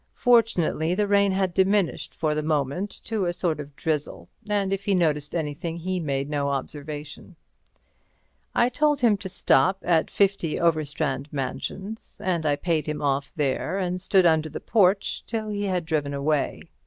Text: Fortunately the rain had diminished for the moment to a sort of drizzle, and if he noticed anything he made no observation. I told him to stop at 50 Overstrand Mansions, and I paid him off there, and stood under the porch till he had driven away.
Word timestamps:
Fortunately 0.15 0.95
the 0.95 1.07
rain 1.07 1.31
had 1.31 1.53
diminished 1.53 2.15
for 2.15 2.33
the 2.33 2.41
moment 2.41 2.89
to 3.03 3.25
a 3.25 3.33
sort 3.33 3.59
of 3.59 3.75
drizzle, 3.75 4.27
and 4.49 4.73
if 4.73 4.83
he 4.85 4.95
noticed 4.95 5.35
anything 5.35 5.77
he 5.77 5.99
made 5.99 6.27
no 6.27 6.49
observation. 6.49 7.35
I 8.55 8.69
told 8.69 9.01
him 9.01 9.15
to 9.17 9.29
stop 9.29 9.77
at 9.83 10.09
50 10.09 10.57
Overstrand 10.59 11.27
Mansions, 11.31 12.19
and 12.25 12.47
I 12.47 12.55
paid 12.55 12.87
him 12.87 13.03
off 13.03 13.31
there, 13.35 13.77
and 13.77 14.01
stood 14.01 14.25
under 14.25 14.49
the 14.49 14.59
porch 14.59 15.23
till 15.27 15.49
he 15.49 15.65
had 15.65 15.85
driven 15.85 16.15
away. 16.15 16.63